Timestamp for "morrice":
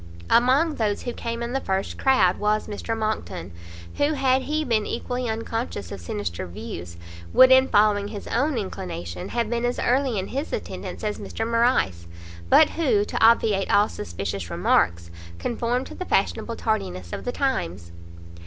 11.47-12.07